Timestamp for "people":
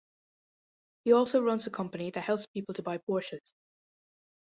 2.47-2.73